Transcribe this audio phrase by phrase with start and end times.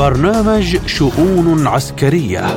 [0.00, 2.56] برنامج شؤون عسكرية.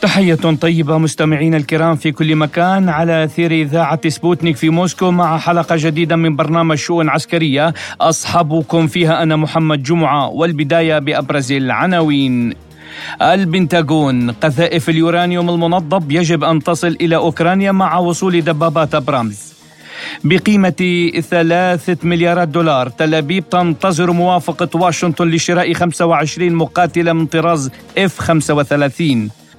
[0.00, 5.76] تحية طيبة مستمعين الكرام في كل مكان على أثير إذاعة سبوتنيك في موسكو مع حلقة
[5.78, 7.74] جديدة من برنامج شؤون عسكرية.
[8.00, 12.54] أصحبكم فيها أنا محمد جمعة والبداية بأبرز العناوين
[13.22, 19.53] البنتاغون قذائف اليورانيوم المنضب يجب أن تصل إلى أوكرانيا مع وصول دبابات أبرامز.
[20.24, 22.88] بقيمة ثلاثة مليارات دولار.
[22.88, 29.02] تل أبيب تنتظر موافقة واشنطن لشراء 25 مقاتلة من طراز F-35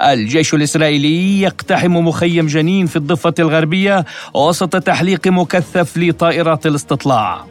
[0.02, 7.46] الجيش الإسرائيلي يقتحم مخيم جنين في الضفة الغربية وسط تحليق مكثف لطائرات الاستطلاع.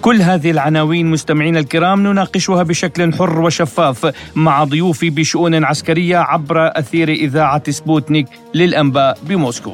[0.00, 7.08] كل هذه العناوين مستمعين الكرام نناقشها بشكل حر وشفاف مع ضيوفي بشؤون عسكرية عبر أثير
[7.08, 9.72] إذاعة سبوتنيك للأنباء بموسكو.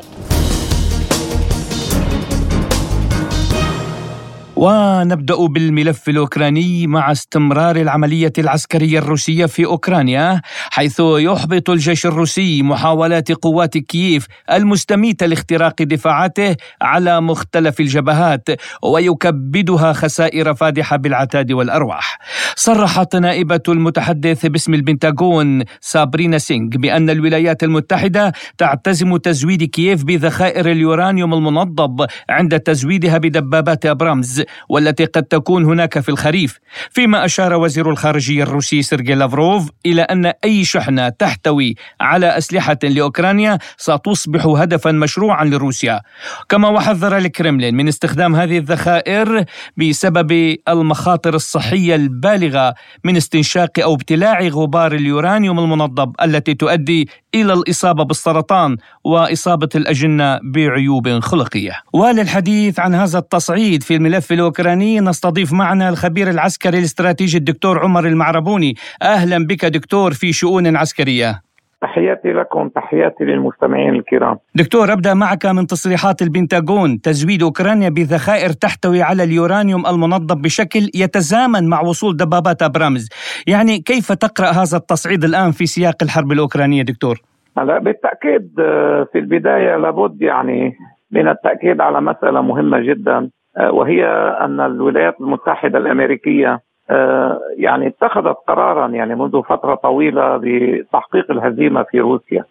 [4.56, 10.40] ونبدأ بالملف الأوكراني مع استمرار العملية العسكرية الروسية في أوكرانيا
[10.70, 18.48] حيث يحبط الجيش الروسي محاولات قوات كييف المستميته لاختراق دفاعاته على مختلف الجبهات
[18.82, 22.18] ويكبدها خسائر فادحة بالعتاد والأرواح.
[22.56, 31.34] صرحت نائبة المتحدث باسم البنتاغون سابرينا سينغ بأن الولايات المتحدة تعتزم تزويد كييف بذخائر اليورانيوم
[31.34, 36.58] المنضب عند تزويدها بدبابات أبرامز والتي قد تكون هناك في الخريف
[36.90, 43.58] فيما أشار وزير الخارجية الروسي سيرجي لافروف إلى أن أي شحنة تحتوي على أسلحة لأوكرانيا
[43.76, 46.00] ستصبح هدفا مشروعا لروسيا.
[46.48, 49.44] كما وحذر الكرملين من استخدام هذه الذخائر
[49.76, 52.74] بسبب المخاطر الصحية البالغة
[53.04, 61.20] من استنشاق أو ابتلاع غبار اليورانيوم المنضب التي تؤدي إلى الإصابة بالسرطان وإصابة الأجنة بعيوب
[61.20, 61.72] خلقية.
[61.92, 68.74] وللحديث عن هذا التصعيد في الملف الأوكراني نستضيف معنا الخبير العسكري الاستراتيجي الدكتور عمر المعربوني.
[69.02, 71.40] أهلا بك دكتور في شؤون عسكرية.
[71.80, 74.36] تحياتي لكم تحياتي للمستمعين الكرام.
[74.54, 77.00] دكتور أبدأ معك من تصريحات البنتاغون.
[77.00, 83.08] تزويد أوكرانيا بذخائر تحتوي على اليورانيوم المنظم بشكل يتزامن مع وصول دبابات أبرامز.
[83.46, 87.20] يعني كيف تقرأ هذا التصعيد الآن في سياق الحرب الأوكرانية دكتور؟
[87.58, 90.72] هلا بالتأكيد آه، في البداية لابد يعني
[91.10, 93.30] من التأكيد على مسألة مهمة جدا.
[93.60, 94.06] وهي
[94.40, 102.00] أن الولايات المتحدة الأمريكية آه، يعني اتخذت قرارا يعني منذ فترة طويلة بتحقيق الهزيمة في
[102.00, 102.44] روسيا.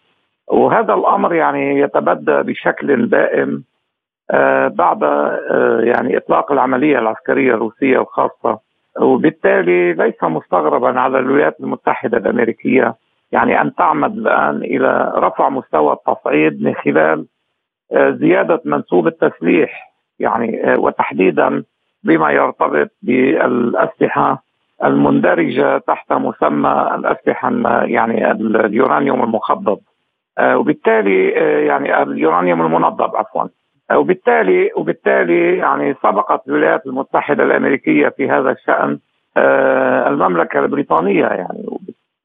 [0.48, 3.64] وهذا الأمر يعني يتبدى بشكل دائم
[4.32, 8.60] آه، بعد آه، يعني إطلاق العملية العسكرية الروسية الخاصة.
[9.02, 12.96] وبالتالي ليس مستغربا على الولايات المتحدة الأمريكية
[13.32, 17.26] يعني أن تعمد الآن إلى رفع مستوى التصعيد من خلال
[17.94, 21.64] زيادة منسوب التسليح يعني وتحديدا
[22.04, 24.44] بما يرتبط بالأسلحة
[24.84, 27.52] المندرجة تحت مسمى الأسلحة
[27.86, 29.80] يعني اليورانيوم المخضب.
[30.38, 33.44] آه، وبالتالي آه، يعني اليورانيوم المنضب عفوا.
[33.92, 39.00] آه، وبالتالي وبالتالي يعني سبقت الولايات المتحدة الأمريكية في هذا الشأن
[40.08, 41.66] المملكة البريطانية يعني.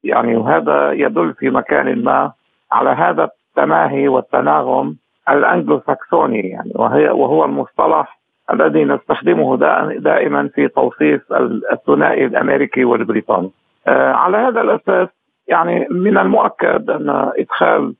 [0.03, 2.31] يعني وهذا يدل في مكان ما
[2.71, 4.95] على هذا التماهي والتناغم
[5.29, 8.19] الانجلو ساكسوني يعني وهي وهو المصطلح
[8.53, 9.57] الذي نستخدمه
[9.97, 11.33] دائما في توصيف
[11.71, 13.51] الثنائي الأمريكي والبريطاني.
[13.87, 15.07] آه، على هذا الأساس
[15.47, 17.93] يعني من المؤكد أن إدخال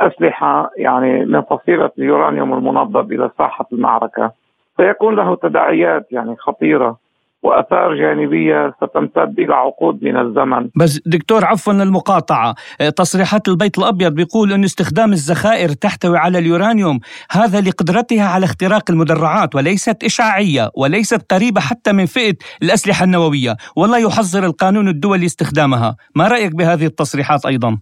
[0.00, 4.32] أسلحة يعني من فصيلة اليورانيوم المنضب إلى ساحة المعركة
[4.76, 6.96] سيكون له تداعيات يعني خطيرة
[7.44, 10.68] وآثار جانبية ستمتد إلى عقود من الزمن.
[10.76, 17.00] بس دكتور عفوا المقاطعة، آه، تصريحات البيت الأبيض بيقول إن استخدام الذخائر تحتوي على اليورانيوم
[17.30, 23.98] هذا لقدرتها على اختراق المدرعات وليست اشعاعيه وليست قريبة حتى من فئة الأسلحة النووية، ولا
[23.98, 27.78] يحظر القانون الدولي استخدامها، ما رأيك بهذه التصريحات أيضا؟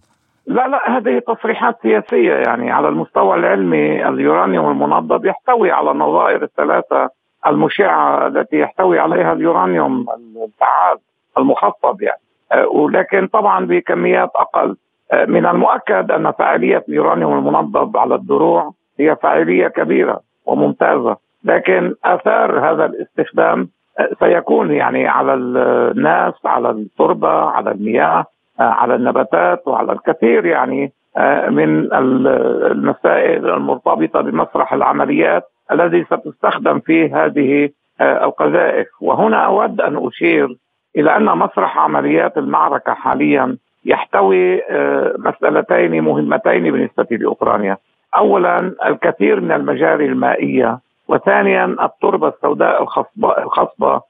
[0.47, 7.09] لا لا هذه تصريحات سياسية يعني على المستوى العلمي اليورانيوم المنضد يحتوي على النظائر الثلاثة
[7.47, 10.05] المشعه التي يحتوي عليها اليورانيوم
[10.43, 10.97] الفعال
[11.37, 12.19] المخفض يعني.
[12.51, 14.75] آه، ولكن طبعا بكميات أقل.
[15.11, 21.17] آه، من المؤكد أن فاعلية اليورانيوم المنضب على الدروع هي فاعلية كبيرة وممتازة.
[21.43, 23.69] لكن آثار هذا الاستخدام
[23.99, 28.25] آه، سيكون يعني على الناس على التربة على المياه
[28.59, 30.91] على النباتات وعلى الكثير يعني
[31.49, 37.69] من المسائل المرتبطة بمسرح العمليات الذي ستستخدم فيه هذه
[38.01, 38.87] آه، القذائف.
[39.01, 40.55] وهنا أود أن أشير
[40.95, 47.77] إلى أن مسرح عمليات المعركة حاليا يحتوي آه، مسألتين مهمتين بالنسبة لأوكرانيا.
[48.15, 54.01] أولا الكثير من المجاري المائية وثانيا التربة السوداء الخصبة, الخصبة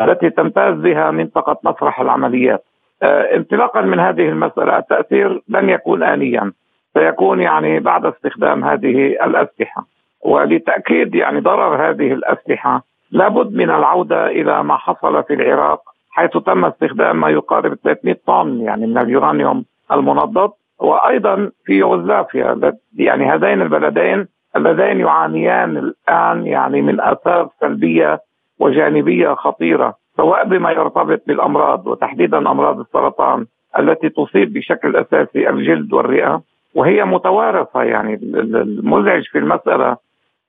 [0.00, 2.64] التي تمتاز بها منطقة مسرح العمليات.
[3.02, 6.52] آه، انطلاقا من هذه المسألة التأثير لن يكون آنيا.
[6.94, 9.97] سيكون يعني بعد استخدام هذه الأسلحة.
[10.24, 12.82] ولتأكيد يعني ضرر هذه الأسلحة.
[13.10, 15.80] لابد من العودة إلى ما حصل في العراق
[16.10, 20.50] حيث تم استخدام ما يقارب 300 طن يعني من اليورانيوم المنضد.
[20.80, 24.26] وأيضا في يوغوسلافيا يعني هذين البلدين
[24.56, 28.20] اللذين يعانيان الآن يعني من آثار سلبية
[28.60, 33.46] وجانبية خطيرة سواء بما يرتبط بالأمراض وتحديدا أمراض السرطان
[33.78, 36.42] التي تصيب بشكل أساسي الجلد والرئة.
[36.74, 39.96] وهي متوارثة يعني المزعج في المسألة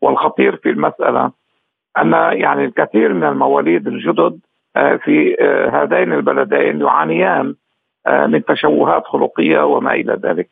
[0.01, 1.31] والخطير في المسألة
[1.97, 4.39] أن يعني الكثير من المواليد الجدد
[4.75, 7.55] آه، في آه، هذين البلدين يعانيان
[8.07, 10.49] آه، من تشوهات خلقية وما إلى ذلك.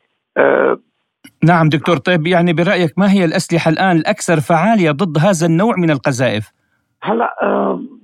[1.44, 5.90] نعم دكتور طيب يعني برأيك ما هي الأسلحة الآن الأكثر فعالية ضد هذا النوع من
[5.90, 6.52] القذائف؟
[7.02, 7.34] هلا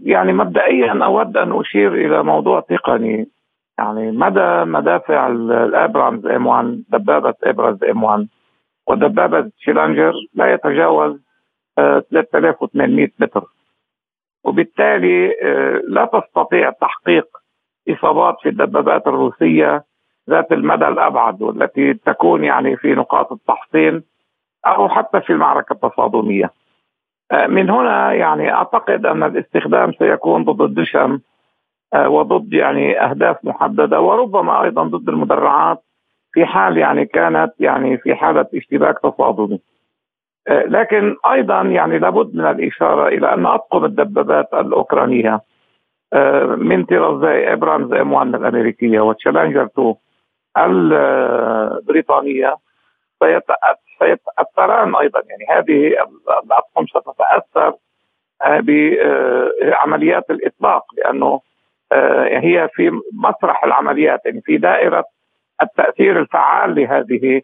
[0.03, 3.29] يعني مبدئيا أود أن أشير إلى موضوع تقني
[3.79, 8.29] يعني مدى مدافع الأبرامز ام 1 دبابة إبرامز ام 1
[8.87, 11.24] ودبابة تشالنجر لا يتجاوز
[11.77, 13.45] 3800 متر
[14.45, 17.27] وبالتالي آه، لا تستطيع تحقيق
[17.89, 19.85] إصابات في الدبابات الروسية
[20.31, 24.03] ذات المدى الأبعد والتي تكون يعني في نقاط التحصين
[24.67, 26.51] أو حتى في المعركة التصادمية.
[27.33, 31.21] آه، من هنا يعني أعتقد أن الاستخدام سيكون ضد الدشم
[31.95, 35.83] آه، وضد يعني أهداف محددة وربما أيضا ضد المدرعات
[36.33, 39.61] في حال يعني كانت يعني في حالة اشتباك تصادمي.
[40.49, 45.41] آه، لكن أيضا يعني لابد من الإشارة إلى أن أطقم الدبابات الأوكرانية
[46.13, 49.95] آه، من طرازي ابرامز ام 1 الأمريكية وتشالنجر 2
[50.59, 52.57] البريطانية.
[53.99, 55.87] سيتأثران أيضا يعني هذه
[56.45, 57.75] الأطقم ستتأثر
[58.43, 61.41] آه، بعمليات الإطلاق لأنه
[62.27, 65.05] هي في مسرح العمليات يعني في دائرة
[65.63, 67.43] التأثير الفعال لهذه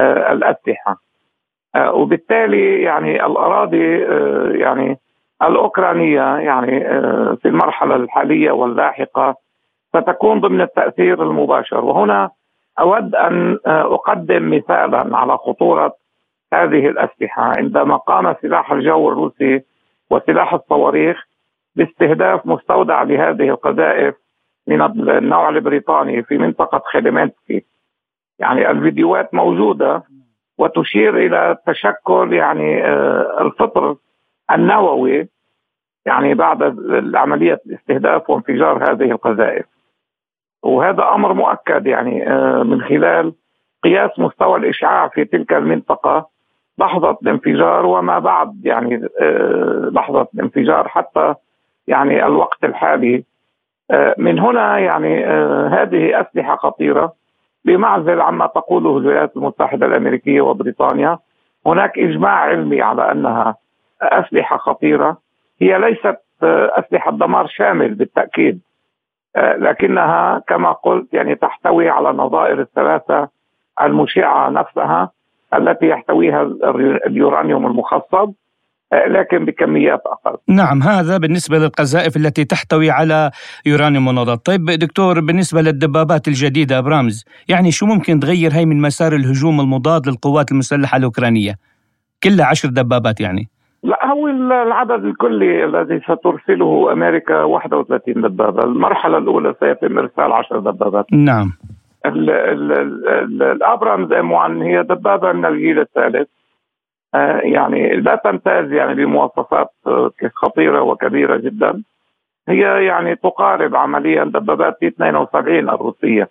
[0.00, 1.09] الأسلحة.
[1.76, 4.98] وبالتالي يعني الأراضي آه، يعني
[5.42, 9.34] الأوكرانية يعني آه، في المرحلة الحالية واللاحقة
[9.96, 11.84] ستكون ضمن التأثير المباشر.
[11.84, 12.30] وهنا
[12.80, 15.94] أود أن أقدم مثالا على خطورة
[16.52, 17.42] هذه الأسلحة.
[17.42, 19.62] عندما قام سلاح الجو الروسي
[20.10, 21.24] وسلاح الصواريخ
[21.76, 24.14] باستهداف مستودع لهذه القذائف
[24.66, 27.64] من النوع البريطاني في منطقة خيلمنسكي
[28.38, 30.02] يعني الفيديوهات موجودة
[30.60, 33.96] وتشير إلى تشكل يعني آه، الفطر
[34.52, 35.28] النووي
[36.06, 36.62] يعني بعد
[37.14, 39.66] عملية الاستهداف وانفجار هذه القذائف.
[40.62, 43.32] وهذا أمر مؤكد يعني آه، من خلال
[43.84, 46.28] قياس مستوى الإشعاع في تلك المنطقة
[46.78, 51.34] لحظة الانفجار وما بعد يعني آه، لحظة الانفجار حتى
[51.88, 53.24] يعني الوقت الحالي.
[54.18, 55.24] من هنا يعني
[55.66, 57.12] هذه أسلحة خطيرة
[57.64, 61.18] بمعزل عما تقوله الولايات المتحدة الأمريكية وبريطانيا.
[61.66, 63.56] هناك إجماع علمي على أنها
[64.02, 65.16] أسلحة خطيرة.
[65.60, 68.60] هي ليست أسلحة دمار شامل بالتأكيد
[69.36, 73.28] لكنها كما قلت يعني تحتوي على النظائر الثلاثة
[73.82, 75.10] المشعة نفسها
[75.54, 76.42] التي يحتويها
[77.06, 78.32] اليورانيوم المخصب.
[78.92, 80.38] لكن بكميات أقل.
[80.48, 83.30] نعم هذا بالنسبة للقذائف التي تحتوي على
[83.66, 89.12] يورانيوم منضد، طيب دكتور بالنسبة للدبابات الجديدة أبرامز، يعني شو ممكن تغير هي من مسار
[89.12, 91.54] الهجوم المضاد للقوات المسلحة الأوكرانية؟
[92.24, 93.48] كلها عشر دبابات يعني.
[93.82, 101.06] لا هو العدد الكلي الذي سترسله أمريكا 31 دبابة، المرحلة الأولى سيتم إرسال 10 دبابات.
[101.12, 101.52] نعم.
[103.40, 106.39] الأبرامز إم 1 هي دبابة من الجيل الثالث آه،
[107.42, 111.82] يعني لا تمتاز يعني بمواصفات آه، خطيرة وكبيرة جدا.
[112.48, 116.28] هي يعني تقارب عمليا دبابات تي 72 الروسية.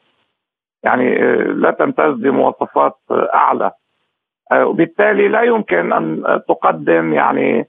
[0.84, 3.72] يعني آه، لا تمتاز بمواصفات أعلى.
[4.54, 7.68] وبالتالي لا يمكن أن تقدم يعني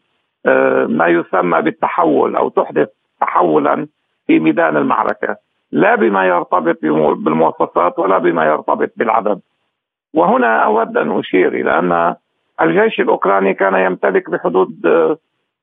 [0.88, 2.88] ما يسمى بالتحول أو تحدث
[3.20, 3.86] تحولا
[4.26, 5.36] في ميدان المعركة.
[5.72, 6.78] لا بما يرتبط
[7.16, 9.40] بالمواصفات ولا بما يرتبط بالعدد.
[10.14, 12.14] وهنا أود أن أشير إلى أن
[12.62, 15.16] الجيش الأوكراني كان يمتلك بحدود آه،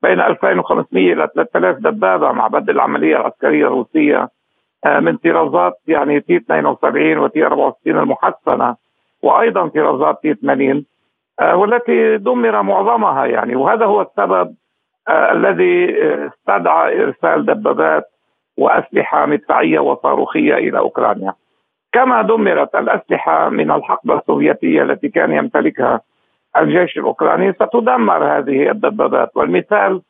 [0.03, 4.29] بين 2500 إلى 3000 دبابة مع بدء العملية العسكرية الروسية
[4.85, 8.75] آه، من طرازات يعني تي 72 وتي 64 المحسنة
[9.23, 10.85] وأيضا طرازات تي 80
[11.39, 14.55] آه، والتي دمر معظمها يعني وهذا هو السبب
[15.09, 15.95] الذي
[16.27, 18.03] استدعى إرسال دبابات
[18.57, 21.33] وأسلحة مدفعية وصاروخية إلى أوكرانيا.
[21.91, 26.01] كما دمرت الأسلحة من الحقبة السوفيتية التي كان يمتلكها
[26.57, 29.31] الجيش الأوكراني ستدمر هذه الدبابات.
[29.35, 30.01] والمثال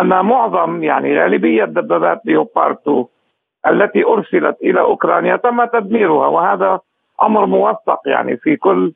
[0.00, 3.04] أن معظم يعني غالبية دبابات ليوبارد 2
[3.68, 6.80] التي أرسلت إلى أوكرانيا تم تدميرها وهذا
[7.22, 8.92] أمر موثق يعني في كل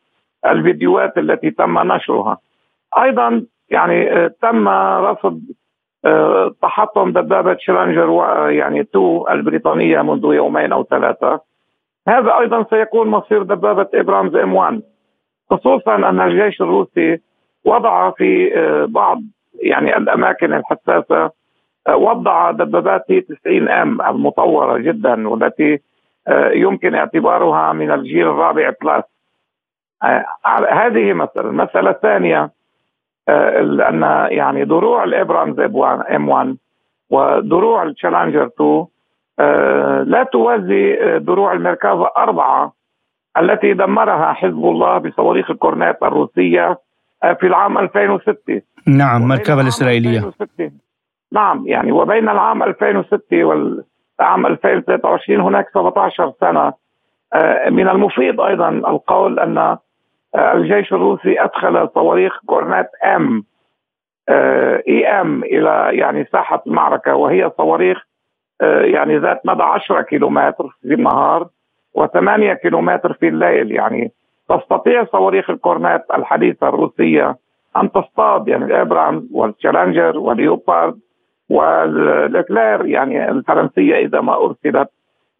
[0.46, 2.38] الفيديوهات التي تم نشرها.
[2.98, 4.68] أيضا يعني آه، تم
[5.08, 5.40] رصد
[6.04, 8.10] آه، تحطم دبابة تشالنجر
[8.50, 11.40] يعني 2 البريطانية منذ يومين أو ثلاثة.
[12.08, 14.82] هذا أيضا سيكون مصير دبابة إبرامز إم 1
[15.50, 17.20] خصوصا أن الجيش الروسي
[17.64, 19.20] وضع في آه، بعض
[19.62, 21.30] يعني الأماكن الحساسة
[21.88, 25.80] وضع دبابات تي 90 أم المطورة جدا والتي
[26.52, 29.04] يمكن اعتبارها من الجيل الرابع plus
[30.70, 32.50] هذه مسألة المسألة الثانية
[33.28, 36.56] أن يعني دروع الإبرامز إم 1
[37.10, 38.86] ودروع التشالنجر 2
[40.04, 42.72] لا توازي دروع الميركافا أربعة
[43.38, 46.78] التي دمرها حزب الله بصواريخ الكورنيت الروسية
[47.40, 50.70] في العام 2006 نعم ميركافا الإسرائيلية 2006
[51.32, 56.72] نعم يعني وبين العام 2006 والعام 2023 هناك 17 سنة.
[57.70, 59.76] من المفيد أيضا القول أن
[60.36, 63.44] الجيش الروسي أدخل صواريخ كورنيت إم
[64.88, 68.04] إي إم إلى يعني ساحة المعركة وهي صواريخ
[68.60, 71.48] آه، يعني ذات مدى 10 كيلومتر في النهار.
[71.98, 73.72] و8 كيلومتر في الليل.
[73.72, 74.12] يعني
[74.48, 77.36] تستطيع صواريخ الكورنيت الحديثة الروسية
[77.76, 80.98] أن تصطاد يعني الابرامز والتشالنجر والليوبارد
[81.50, 84.88] واللوكلير يعني الفرنسية إذا ما أرسلت.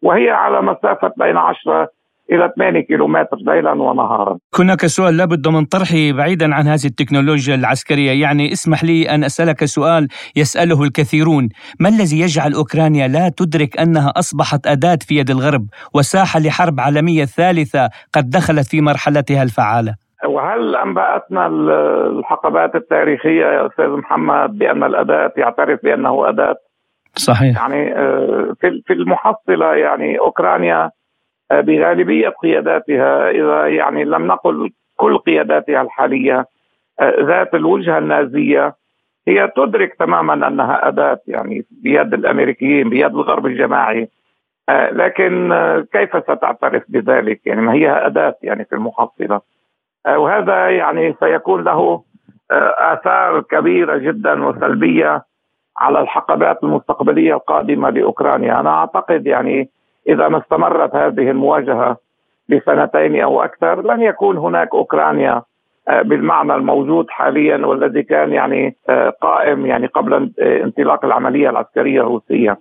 [0.03, 1.89] وهي على مسافة بين 10
[2.31, 4.37] إلى 8 كيلومتر ليلا ونهارا.
[4.59, 8.21] هناك سؤال لابد من طرحه بعيدا عن هذه التكنولوجيا العسكرية.
[8.21, 11.49] يعني اسمح لي أن أسألك سؤال يسأله الكثيرون.
[11.79, 17.25] ما الذي يجعل أوكرانيا لا تدرك أنها أصبحت أداة في يد الغرب وساحة لحرب عالمية
[17.25, 19.95] ثالثة قد دخلت في مرحلتها الفعالة؟
[20.25, 26.55] وهل أنبأتنا الحقبات التاريخية يا أستاذ محمد بأن الأداة يعترف بأنه أداة؟
[27.15, 27.57] صحيح.
[27.57, 30.91] يعني آه، في المحصلة يعني أوكرانيا
[31.51, 36.45] بغالبية قياداتها إذا يعني لم نقل كل قياداتها الحالية
[36.99, 38.75] آه، ذات الوجهة النازية
[39.27, 44.09] هي تدرك تماما أنها أداة يعني بيد الأمريكيين بيد الغرب الجماعي.
[44.69, 49.41] آه، لكن آه، كيف ستعترف بذلك؟ يعني ما هي أداة يعني في المحصلة؟
[50.07, 52.03] وهذا يعني سيكون له
[52.51, 55.23] آثار كبيرة جدا وسلبية
[55.77, 58.59] على الحقبات المستقبلية القادمة لأوكرانيا.
[58.59, 59.69] أنا أعتقد يعني
[60.07, 61.97] إذا ما استمرت هذه المواجهة
[62.49, 65.41] لسنتين أو أكثر لن يكون هناك أوكرانيا
[65.87, 72.01] آه، بالمعنى الموجود حاليا والذي كان يعني آه، قائم يعني قبل آه، انطلاق العملية العسكرية
[72.01, 72.59] الروسية.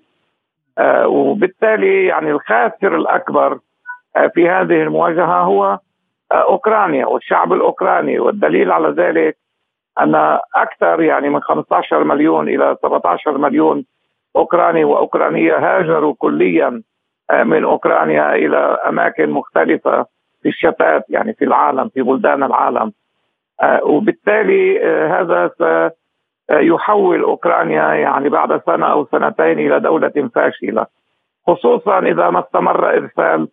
[1.05, 3.59] وبالتالي يعني الخاسر الأكبر
[4.35, 5.79] في هذه المواجهة هو
[6.33, 8.19] أوكرانيا والشعب الأوكراني.
[8.19, 9.37] والدليل على ذلك
[10.01, 13.85] أن أكثر يعني من 15 مليون إلى 17 مليون
[14.37, 16.83] أوكراني وأوكرانية هاجروا كليا
[17.33, 18.57] من أوكرانيا إلى
[18.89, 20.07] أماكن مختلفة
[20.43, 22.93] في الشتات يعني في العالم في بلدان العالم
[23.63, 25.51] آه، وبالتالي آه، هذا
[26.51, 30.87] سيحول أوكرانيا يعني بعد سنة أو سنتين إلى دولة فاشلة
[31.47, 33.49] خصوصا إذا ما استمر إرسال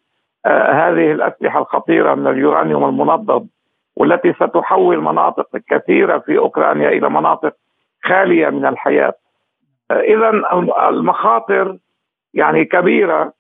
[0.46, 3.48] آه، هذه الأسلحة الخطيرة من اليورانيوم المنضد
[3.96, 7.54] والتي ستحول مناطق كثيرة في أوكرانيا إلى مناطق
[8.04, 9.14] خالية من الحياة.
[9.92, 10.30] اذا
[10.90, 11.78] المخاطر
[12.34, 13.34] يعني كبيرة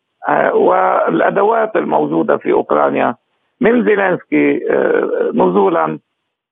[0.53, 3.15] والأدوات الموجودة في أوكرانيا
[3.61, 5.99] من زيلينسكي آه، نزولا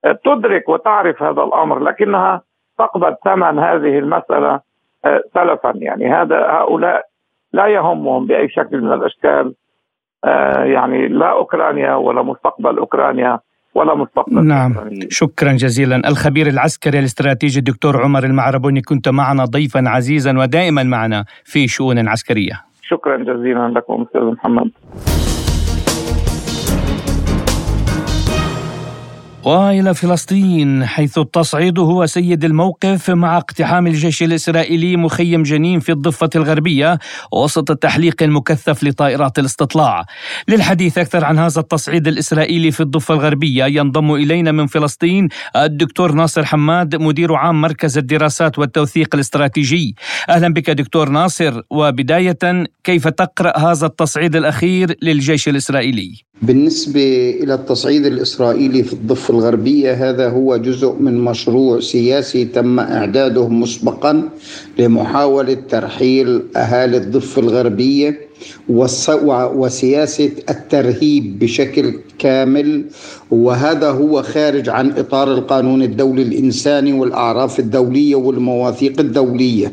[0.05, 2.41] آه، تدرك وتعرف هذا الأمر لكنها
[2.77, 4.59] تقبض ثمن هذه المسألة
[5.33, 5.73] سلفا.
[5.75, 7.05] يعني هذا هؤلاء
[7.53, 9.53] لا يهمهم بأي شكل من الأشكال
[10.73, 13.39] يعني لا أوكرانيا ولا مستقبل أوكرانيا
[13.75, 14.73] ولا مستقبل نعم.
[14.73, 15.07] أوكرانيا.
[15.09, 16.01] شكرا جزيلا.
[16.07, 22.61] الخبير العسكري الاستراتيجي الدكتور عمر المعربوني كنت معنا ضيفا عزيزا ودائما معنا في شؤون عسكرية.
[22.87, 24.71] شكرا جزيلا لكم أستاذ محمد.
[29.45, 36.29] والى فلسطين حيث التصعيد هو سيد الموقف مع اقتحام الجيش الإسرائيلي مخيم جنين في الضفة
[36.35, 36.99] الغربية
[37.33, 40.05] وسط التحليق المكثف لطائرات الاستطلاع.
[40.47, 46.45] للحديث أكثر عن هذا التصعيد الإسرائيلي في الضفة الغربية ينضم إلينا من فلسطين الدكتور ناصر
[46.45, 49.95] حماد مدير عام مركز الدراسات والتوثيق الاستراتيجي.
[50.29, 58.05] أهلا بك دكتور ناصر وبداية كيف تقرأ هذا التصعيد الأخير للجيش الإسرائيلي؟ بالنسبة إلى التصعيد
[58.05, 64.29] الإسرائيلي في الضفة الغربية هذا هو جزء من مشروع سياسي تم إعداده مسبقا
[64.79, 68.19] لمحاولة ترحيل أهالي الضفة الغربية
[68.69, 72.85] وسياسة الترهيب بشكل كامل.
[73.31, 79.71] وهذا هو خارج عن إطار القانون الدولي الإنساني والأعراف الدولية والمواثيق الدولية.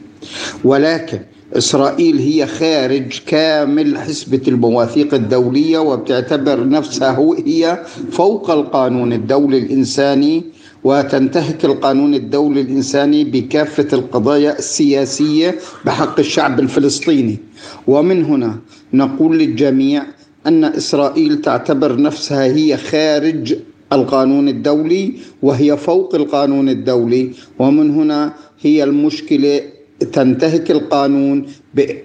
[0.65, 1.19] ولكن
[1.57, 10.45] إسرائيل هي خارج كامل حسبة المواثيق الدولية وبتعتبر نفسها هي فوق القانون الدولي الإنساني
[10.85, 17.39] وتنتهك القانون الدولي الإنساني بكافة القضايا السياسية بحق الشعب الفلسطيني.
[17.87, 18.59] ومن هنا
[18.95, 20.03] نقول للجميع
[20.47, 23.55] أن إسرائيل تعتبر نفسها هي خارج
[23.93, 27.31] القانون الدولي وهي فوق القانون الدولي.
[27.59, 28.33] ومن هنا
[28.63, 29.61] هي المشكلة
[30.05, 31.47] تنتهك القانون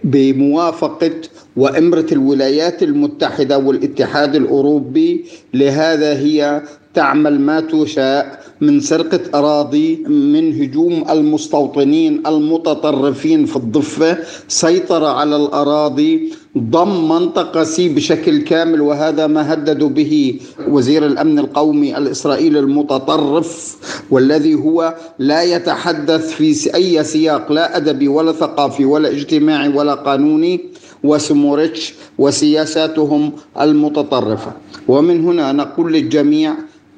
[0.04, 1.12] بموافقة
[1.56, 5.26] وإمرة الولايات المتحدة والاتحاد الأوروبي.
[5.54, 6.62] لهذا هي
[6.94, 8.47] تعمل ما تشاء.
[8.62, 17.90] من سرقة أراضي من هجوم المستوطنين المتطرفين في الضفة سيطرة على الأراضي ضم منطقة سي
[17.90, 23.78] بشكل كامل وهذا ما هددوا به وزير الأمن القومي الإسرائيلي المتطرف
[24.12, 30.60] والذي هو لا يتحدث في أي سياق لا أدبي ولا ثقافي ولا اجتماعي ولا قانوني
[31.04, 34.52] وسموريتش وسياساتهم المتطرفة.
[34.88, 36.54] ومن هنا نقول للجميع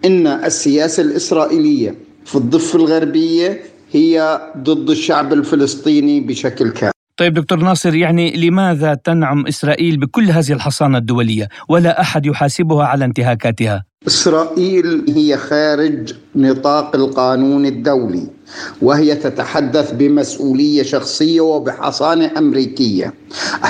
[0.05, 7.95] إن السياسة الإسرائيلية في الضفة الغربية هي ضد الشعب الفلسطيني بشكل كامل طيب دكتور ناصر
[7.95, 15.37] يعني لماذا تنعم إسرائيل بكل هذه الحصانة الدولية ولا أحد يحاسبها على انتهاكاتها؟ إسرائيل هي
[15.37, 18.27] خارج نطاق القانون الدولي
[18.81, 23.13] وهي تتحدث بمسؤولية شخصية وبحصانة أمريكية.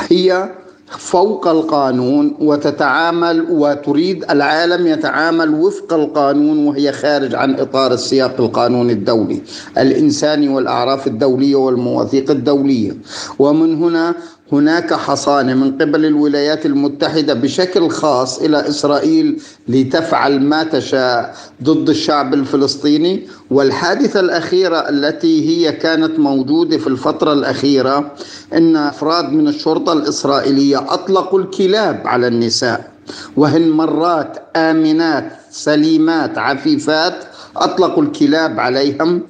[0.09, 0.49] هي
[0.89, 9.41] فوق القانون وتتعامل وتريد العالم يتعامل وفق القانون وهي خارج عن إطار السياق القانوني الدولي
[9.77, 12.97] الإنساني والأعراف الدولية والمواثيق الدولية.
[13.39, 14.15] ومن هنا
[14.51, 22.33] هناك حصانه من قبل الولايات المتحدة بشكل خاص إلى إسرائيل لتفعل ما تشاء ضد الشعب
[22.33, 23.27] الفلسطيني.
[23.51, 28.11] والحادثة الأخيرة التي هي كانت موجودة في الفترة الأخيرة
[28.53, 32.91] إن أفراد من الشرطة الإسرائيلية أطلقوا الكلاب على النساء.
[33.37, 37.13] وهن مرات آمنات سليمات عفيفات
[37.57, 39.21] أطلقوا الكلاب عليهم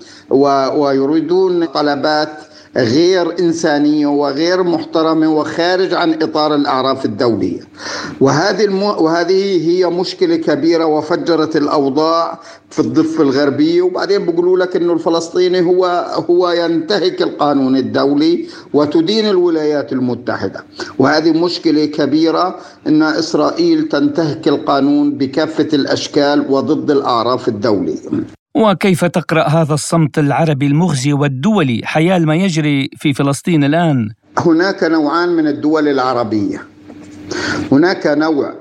[0.75, 2.29] ويريدون طلبات
[2.77, 7.59] غير إنسانية وغير محترمة وخارج عن إطار الأعراف الدولية.
[8.21, 8.85] وهذه المو...
[8.85, 13.81] وهذه هي مشكلة كبيرة وفجرت الأوضاع في الضفة الغربية.
[13.81, 15.85] وبعدين بيقولوا لك إنه الفلسطيني هو
[16.29, 20.63] هو ينتهك القانون الدولي وتدين الولايات المتحدة.
[20.99, 28.38] وهذه مشكلة كبيرة إن إسرائيل تنتهك القانون بكافة الأشكال وضد الأعراف الدولية.
[28.55, 35.29] وكيف تقرأ هذا الصمت العربي المخزي والدولي حيال ما يجري في فلسطين الآن؟ هناك نوعان
[35.29, 36.63] من الدول العربية.
[37.71, 38.53] هناك نوع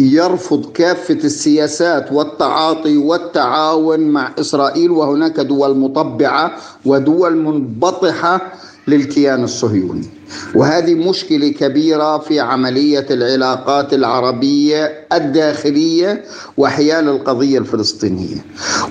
[0.00, 6.52] يرفض كافة السياسات والتعاطي والتعاون مع إسرائيل وهناك دول مطبعة
[6.84, 8.52] ودول منبطحة
[8.88, 10.08] للكيان الصهيوني.
[10.54, 16.24] وهذه مشكلة كبيرة في عملية العلاقات العربية الداخلية
[16.56, 18.44] وحيال القضية الفلسطينية.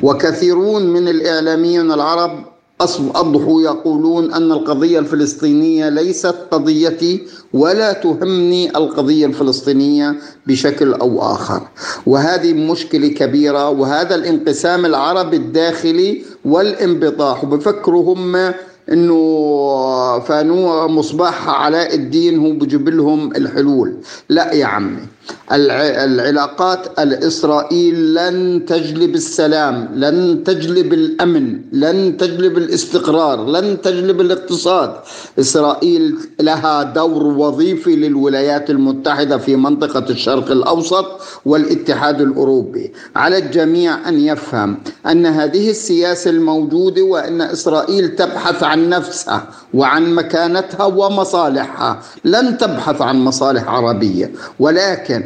[0.04, 2.46] وكثيرون من الإعلاميين العرب
[2.82, 7.22] أصبحوا يقولون أن القضية الفلسطينية ليست قضيتي
[7.54, 10.16] ولا تهمني القضية الفلسطينية
[10.48, 11.62] بشكل أو آخر.
[12.06, 17.44] وهذه مشكلة كبيرة وهذا الانقسام العربي الداخلي والانبطاح.
[17.44, 18.54] وبفكروا هم
[18.92, 23.98] إنه فانو مصباح علاء الدين هو بجيب لهم الحلول.
[24.30, 25.08] لا يا عمي.
[25.52, 34.94] العلاقات الإسرائيل لن تجلب السلام لن تجلب الأمن لن تجلب الاستقرار لن تجلب الاقتصاد.
[35.40, 41.06] إسرائيل لها دور وظيفي للولايات المتحدة في منطقة الشرق الأوسط
[41.46, 42.94] والاتحاد الأوروبي.
[43.16, 50.86] على الجميع أن يفهم أن هذه السياسة الموجودة وأن إسرائيل تبحث عن نفسها وعن مكانتها
[50.86, 52.00] ومصالحها.
[52.26, 55.19] لن تبحث عن مصالح عربية ولكن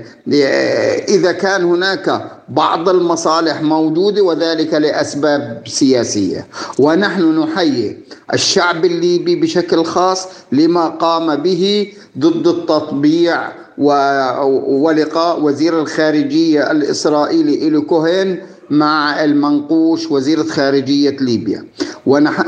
[1.10, 6.47] إذا كان هناك بعض المصالح موجودة وذلك لأسباب سياسية.
[6.79, 7.97] ونحن نحيي
[8.34, 11.88] الشعب الليبي بشكل خاص لما قام به
[12.19, 13.51] ضد التطبيع
[14.67, 21.65] ولقاء وزير الخارجية الإسرائيلي إلي كوهين مع المنقوش وزيرة خارجية ليبيا.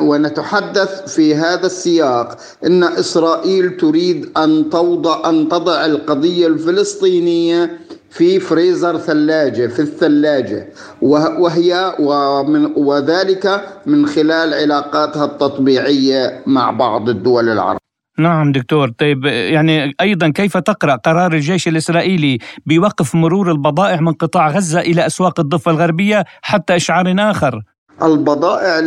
[0.01, 8.97] ونتحدث في هذا السياق إن إسرائيل تريد أن توضع أن تضع القضية الفلسطينية في فريزر
[8.97, 10.69] ثلاجة في الثلاجة.
[11.01, 17.84] وهي ومن وذلك من خلال علاقاتها التطبيعية مع بعض الدول العربية.
[18.17, 18.89] نعم دكتور.
[18.89, 25.05] طيب يعني أيضا كيف تقرأ قرار الجيش الإسرائيلي بوقف مرور البضائع من قطاع غزة إلى
[25.05, 27.61] أسواق الضفة الغربية حتى إشعار آخر؟
[28.03, 28.79] البضائع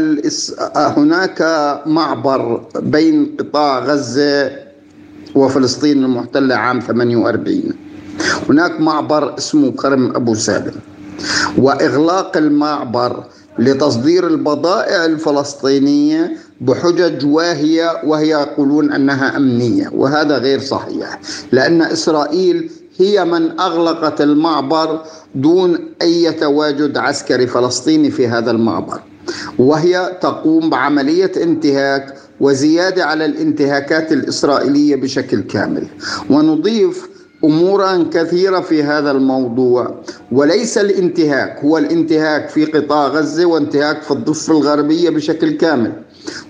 [0.76, 1.42] هناك
[1.86, 4.50] معبر بين قطاع غزة
[5.34, 7.62] وفلسطين المحتلة عام 48
[8.48, 10.74] هناك معبر اسمه كرم أبو سالم
[11.58, 13.24] وإغلاق المعبر
[13.58, 21.20] لتصدير البضائع الفلسطينية بحجج واهيه وهي يقولون أنها أمنية وهذا غير صحيح
[21.52, 25.02] لأن إسرائيل هي من أغلقت المعبر
[25.34, 29.00] دون أي تواجد عسكري فلسطيني في هذا المعبر
[29.58, 35.86] وهي تقوم بعملية انتهاك وزيادة على الانتهاكات الإسرائيلية بشكل كامل.
[36.30, 37.08] ونضيف
[37.44, 39.94] أمورا كثيرة في هذا الموضوع
[40.32, 45.92] وليس الانتهاك هو الانتهاك في قطاع غزة وانتهاك في الضفة الغربية بشكل كامل.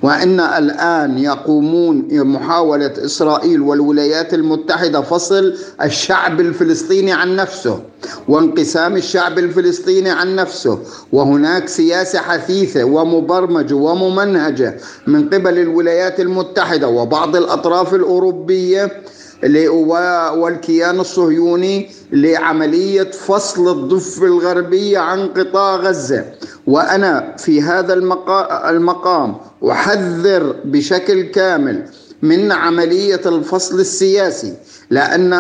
[0.03, 7.81] وإن الآن يقومون محاولة إسرائيل والولايات المتحدة فصل الشعب الفلسطيني عن نفسه
[8.29, 10.79] وانقسام الشعب الفلسطيني عن نفسه
[11.13, 19.03] وهناك سياسة حثيثة ومبرمجة وممنهجة من قبل الولايات المتحدة وبعض الأطراف الأوروبية
[19.45, 26.25] والكيان الصهيوني لعملية فصل الضفة الغربية عن قطاع غزة.
[26.67, 27.95] وأنا في هذا
[28.71, 29.37] المقام
[29.71, 31.85] أحذر بشكل كامل
[32.23, 34.55] من عملية الفصل السياسي
[34.91, 35.31] لأن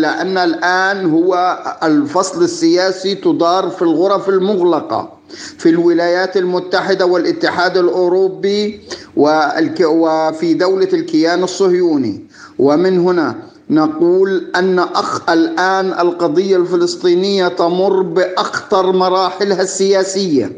[0.00, 5.21] لأن الآن هو الفصل السياسي تدار في الغرف المغلقة.
[5.58, 8.80] في الولايات المتحدة والاتحاد الأوروبي
[9.16, 12.24] وفي دولة الكيان الصهيوني.
[12.58, 13.36] ومن هنا
[13.70, 20.52] نقول أن أخ الآن القضية الفلسطينية تمر بأخطر مراحلها السياسية.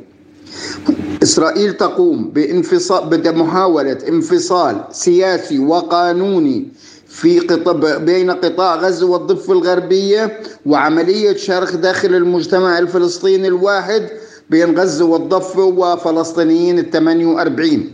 [1.22, 6.68] إسرائيل تقوم بانفصال بمحاولة انفصال سياسي وقانوني
[7.08, 14.08] في قطب بين قطاع غزة والضفة الغربية وعملية شرخ داخل المجتمع الفلسطيني الواحد
[14.50, 17.90] بين غزة والضفة وفلسطينيين ال 48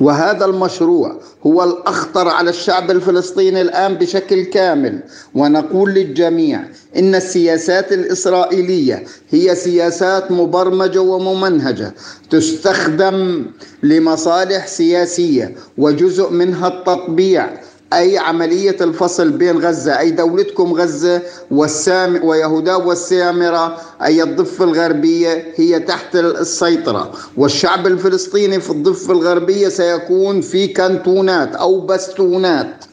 [0.00, 1.16] وهذا المشروع
[1.46, 5.00] هو الأخطر على الشعب الفلسطيني الآن بشكل كامل.
[5.34, 6.60] ونقول للجميع
[6.96, 11.94] إن السياسات الإسرائيلية هي سياسات مبرمجة وممنهجة
[12.30, 13.46] تستخدم
[13.82, 17.50] لمصالح سياسية وجزء منها التطبيع
[17.92, 25.80] أي عملية الفصل بين غزة أي دولتكم غزة والسام ويهودا والسامرة أي الضفة الغربية هي
[25.80, 27.12] تحت السيطرة.
[27.36, 32.84] والشعب الفلسطيني في الضفة الغربية سيكون في كانتونات أو بستونات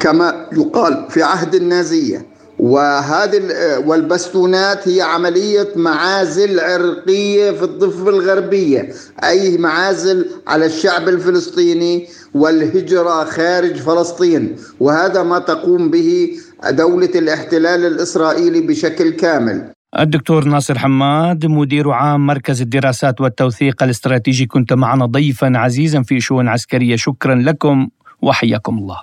[0.00, 2.26] كما يقال في عهد النازية
[2.60, 3.40] وهذه
[3.86, 8.92] والبستونات هي عملية معازل عرقية في الضفة الغربية.
[9.24, 14.56] أي معازل على الشعب الفلسطيني والهجرة خارج فلسطين.
[14.80, 16.30] وهذا ما تقوم به
[16.70, 19.72] دولة الاحتلال الإسرائيلي بشكل كامل.
[19.98, 26.48] الدكتور ناصر حماد مدير عام مركز الدراسات والتوثيق الاستراتيجي كنت معنا ضيفا عزيزا في شؤون
[26.48, 26.96] عسكرية.
[26.96, 27.88] شكرا لكم
[28.22, 28.98] وحياكم الله.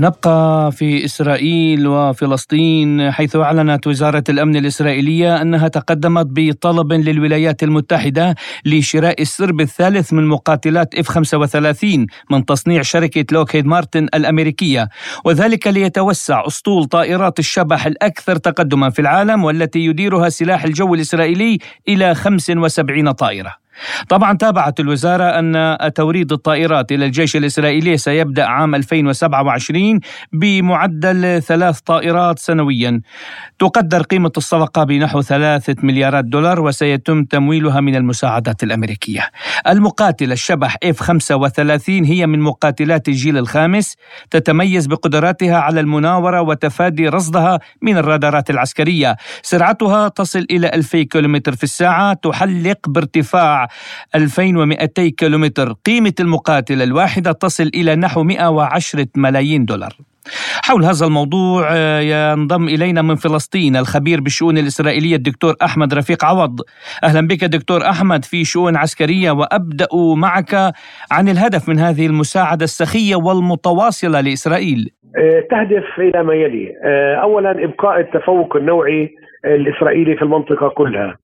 [0.00, 8.34] نبقى في إسرائيل وفلسطين حيث أعلنت وزارة الأمن الإسرائيلية أنها تقدمت بطلب للولايات المتحدة
[8.64, 14.88] لشراء السرب الثالث من مقاتلات اف 35 من تصنيع شركة لوكهيد مارتن الأمريكية
[15.24, 21.58] وذلك ليتوسع أسطول طائرات الشبح الأكثر تقدما في العالم والتي يديرها سلاح الجو الإسرائيلي
[21.88, 23.67] إلى 75 طائرة.
[24.08, 30.00] طبعا تابعت الوزارة أن توريد الطائرات إلى الجيش الإسرائيلي سيبدأ عام 2027
[30.32, 33.00] بمعدل ثلاث طائرات سنويا.
[33.58, 39.30] تقدر قيمة الصفقة بنحو ثلاثة مليارات دولار وسيتم تمويلها من المساعدات الأمريكية.
[39.68, 43.96] المقاتلة الشبح F-35 هي من مقاتلات الجيل الخامس
[44.30, 49.16] تتميز بقدراتها على المناورة وتفادي رصدها من الرادارات العسكرية.
[49.42, 53.67] سرعتها تصل إلى 2000 كم في الساعة تحلق بارتفاع
[54.14, 59.92] 2200 كيلومتر قيمة المقاتل الواحدة تصل إلى نحو 110 ملايين دولار.
[60.64, 66.60] حول هذا الموضوع آه، ينضم إلينا من فلسطين الخبير بالشؤون الإسرائيلية الدكتور أحمد رفيق عوض.
[67.04, 70.54] أهلا بك دكتور أحمد في شؤون عسكرية وأبدأ معك
[71.12, 74.90] عن الهدف من هذه المساعدة السخية والمتواصلة لإسرائيل.
[75.18, 76.72] آه، تهدف إلى ما يلي.
[76.84, 81.16] آه، أولا إبقاء التفوق النوعي الإسرائيلي في المنطقة كلها.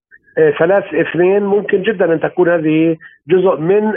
[0.58, 2.96] ثلاث اثنين ممكن جدا أن تكون هذه
[3.28, 3.92] جزء من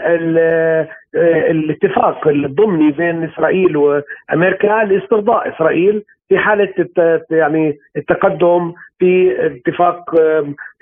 [1.16, 6.74] الاتفاق الضمني بين إسرائيل وأمريكا لاسترضاء إسرائيل في حالة
[7.30, 10.16] يعني التقدم في اتفاق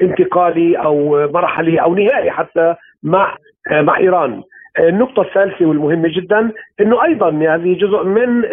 [0.02, 3.36] انتقالي أو مرحلي أو نهائي حتى مع
[3.72, 4.44] مع إيران.
[4.80, 8.44] النقطة الثالثة والمهمة جدا إنه أيضا هذه جزء من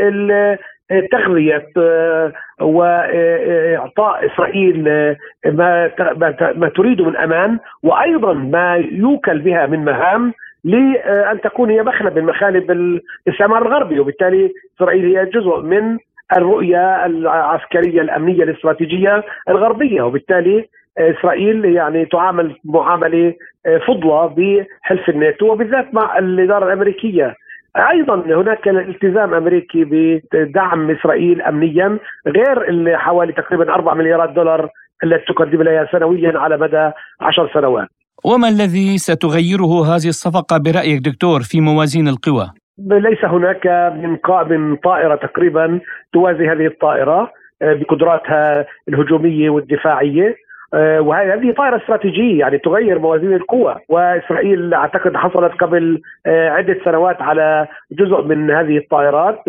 [1.13, 1.67] تغذية
[2.61, 4.83] واعطاء إسرائيل
[5.47, 5.91] ما
[6.57, 10.33] ما تريد من أمان وأيضا ما يوكل بها من مهام
[10.65, 15.99] لأن تكون هي مخلب من مخالب الاستعمار الغربي وبالتالي إسرائيل هي جزء من
[16.37, 23.35] الرؤية العسكرية الأمنية الاستراتيجية الغربية وبالتالي إسرائيل يعني تعامل معاملة
[23.87, 27.35] فضلة بحلف الناتو وبالذات مع الإدارة الأمريكية.
[27.77, 29.85] أيضا هناك التزام أمريكي
[30.33, 34.69] بدعم إسرائيل امنيا غير حوالي تقريبا 4 مليارات دولار
[35.05, 37.89] التي تقدم لها سنويا على مدى 10 سنوات.
[38.25, 45.15] وما الذي ستغيره هذه الصفقة برأيك دكتور في موازين القوى؟ ليس هناك من من طائرة
[45.15, 45.81] تقريبا
[46.13, 47.33] توازي هذه الطائرة
[47.63, 50.37] آه، بقدراتها الهجومية والدفاعية
[50.75, 57.67] وهذه طائرة استراتيجية يعني تغير موازين القوى وإسرائيل أعتقد حصلت قبل آه، عدة سنوات على
[57.93, 59.41] جزء من هذه الطائرات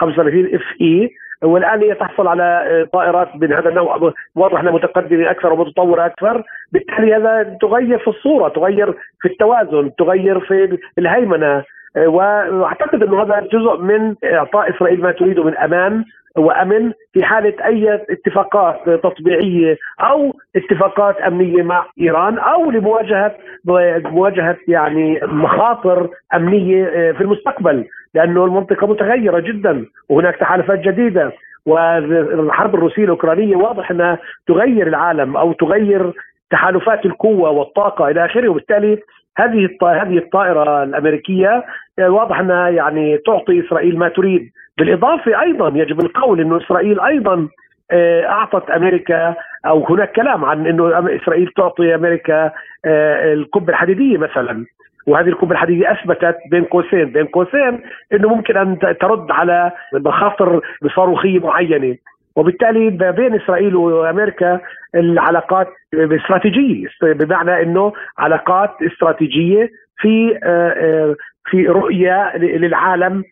[0.00, 1.10] 35 اف اي
[1.42, 4.12] والآن هي تحصل على طائرات من هذا النوع.
[4.34, 10.40] واضح أنها متقدمة أكثر ومتطورة أكثر، بالتالي هذا تغير في الصورة، تغير في التوازن، تغير
[10.40, 11.64] في الهيمنة،
[11.96, 16.04] وأعتقد إنه هذا جزء من إعطاء إسرائيل ما تريده من أمان
[16.36, 23.34] وامن في حالة أي اتفاقات تطبيعية أو اتفاقات أمنية مع إيران أو لمواجهة
[24.04, 31.32] مواجهة يعني مخاطر أمنية في المستقبل لأنه المنطقة متغيرة جدا وهناك تحالفات جديدة
[31.66, 36.12] والحرب الروسية الأوكرانية واضح أنها تغير العالم أو تغير
[36.50, 38.98] تحالفات القوة والطاقة إلى آخره وبالتالي
[39.36, 41.64] هذه هذه الطائرة الأمريكية
[41.98, 44.50] واضح أنها يعني تعطي إسرائيل ما تريد.
[44.78, 47.48] بالإضافة أيضا يجب القول إنه إسرائيل أيضا
[47.90, 49.34] آه، أعطت أمريكا
[49.66, 52.52] أو هناك كلام عن إنه إسرائيل تعطي أمريكا
[52.84, 54.66] آه، القبة الحديدية مثلا.
[55.06, 57.80] وهذه القبة الحديدية أثبتت بين قوسين بين قوسين
[58.12, 60.60] إنه ممكن أن ترد على مخاطر
[60.96, 61.96] صاروخيه معينة.
[62.36, 64.60] وبالتالي بين إسرائيل وأمريكا
[64.94, 71.16] العلاقات استراتيجية بمعنى إنه علاقات استراتيجية في آه،
[71.50, 73.24] في رؤية للعالم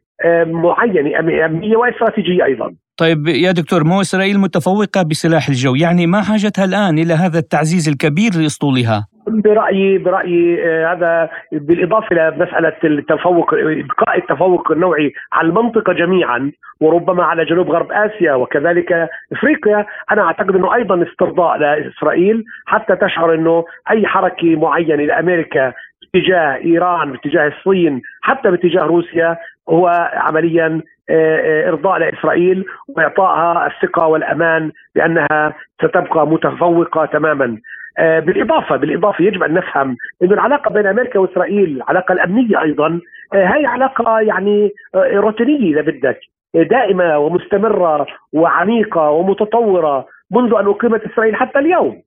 [0.46, 2.70] معينه امنيه واستراتيجيه أيضا.
[2.96, 7.88] طيب يا دكتور مو إسرائيل متفوقة بسلاح الجو، يعني ما حاجتها الآن إلى هذا التعزيز
[7.88, 15.92] الكبير لأسطولها؟ برأيي برأيي آه، هذا بالإضافة إلى مسألة التفوق إبقاء التفوق النوعي على المنطقة
[15.92, 22.96] جميعا وربما على جنوب غرب آسيا وكذلك إفريقيا أنا أعتقد إنه أيضا استرضاء لإسرائيل حتى
[22.96, 25.72] تشعر إنه أي حركة معينة لامريكا
[26.14, 29.36] باتجاه إيران باتجاه الصين حتى باتجاه روسيا
[29.68, 37.58] هو عمليا آه، آه، إرضاء لإسرائيل وإعطائها الثقة والأمان بأنها ستبقى متفوقة تماما
[37.98, 43.00] آه، بالإضافة بالإضافة يجب أن نفهم إنه العلاقة بين أمريكا وإسرائيل العلاقة الأمنية أيضا
[43.34, 46.18] هي علاقة يعني روتينية إذا بدك
[46.54, 52.02] دائمة ومستمرة وعميقة ومتطورة منذ أن أقيمت إسرائيل حتى اليوم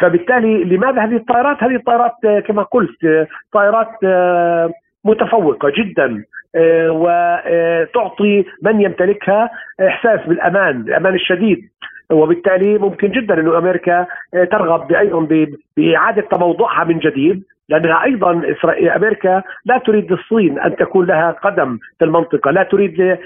[0.00, 3.88] فبالتالي لماذا هذه الطائرات؟ هذه الطائرات كما قلت طائرات
[5.04, 6.24] متفوقة جدا
[6.56, 11.68] آه، وتعطي من يمتلكها إحساس بالأمان الأمان الشديد.
[12.12, 17.42] وبالتالي ممكن جدا إنه أمريكا ترغب أيضا بإعادة تموضعها من جديد.
[17.68, 18.42] لأنها أيضا
[18.96, 23.18] أمريكا لا تريد للصين أن تكون لها قدم في المنطقة، لا تريد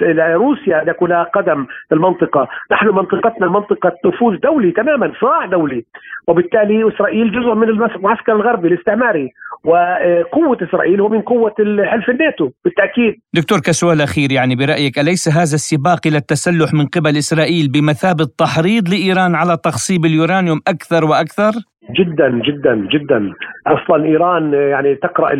[0.00, 5.84] لروسيا أن يكون لها قدم في المنطقة، نحن منطقتنا منطقة نفوذ دولي تماما، صراع دولي،
[6.28, 9.28] وبالتالي إسرائيل جزء من المعسكر الغربي الاستعماري،
[9.64, 13.14] وقوة إسرائيل هو من قوة حلف الناتو بالتأكيد.
[13.34, 18.88] دكتور كسؤال أخير يعني برأيك أليس هذا السباق إلى التسلح من قبل إسرائيل بمثابة تحريض
[18.88, 21.52] لإيران على تخصيب اليورانيوم أكثر وأكثر؟
[21.90, 23.32] جدا جدا جدا.
[23.66, 25.32] أصلا إيران يعني تقرأ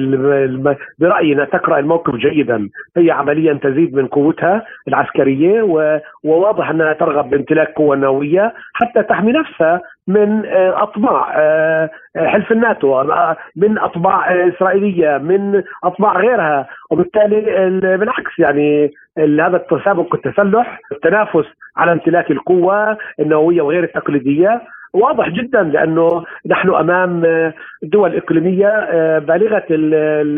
[0.99, 2.69] برايي انها تقرأ الموقف جيدا.
[2.97, 5.63] هي عمليا تزيد من قوتها العسكرية
[6.25, 13.01] وواضح أنها ترغب بامتلاك قوه نووية حتى تحمي نفسها من آه، اطماع آه، حلف الناتو
[13.01, 16.67] آه، من اطماع إسرائيلية من اطماع غيرها.
[16.91, 17.41] وبالتالي
[17.97, 26.25] بالعكس يعني هذا التسابق التسلح التنافس على امتلاك القوة النووية وغير التقليدية واضح جدا لأنه
[26.47, 27.23] نحن أمام
[27.83, 29.65] دول إقليمية آه، بالغة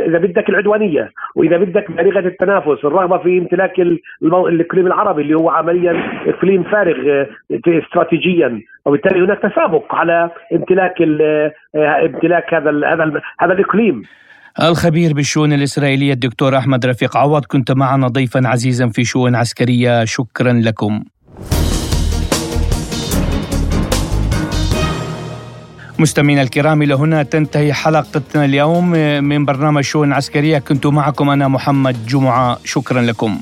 [0.08, 3.80] إذا بدك العدوانية وإذا بدك بالغة التنافس الرغبة في امتلاك
[4.22, 7.26] الإقليم العربي اللي هو عمليا إقليم فارغ آه،
[7.68, 8.60] استراتيجيا.
[8.84, 11.52] وبالتالي هناك تسابق على امتلاك آه،
[12.04, 14.02] امتلاك هذا هذا هذا الإقليم.
[14.62, 20.52] الخبير بالشؤون الإسرائيلية الدكتور أحمد رفيق عوض كنت معنا ضيفا عزيزا في شؤون عسكرية شكرا
[20.52, 21.04] لكم.
[25.98, 28.90] مستمعينا الكرام إلى هنا تنتهي حلقتنا اليوم.
[29.24, 32.58] من برنامج شؤون عسكرية كنت معكم أنا محمد جمعة.
[32.64, 33.40] شكرا لكم.